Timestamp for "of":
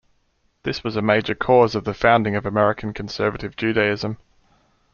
1.75-1.83, 2.35-2.43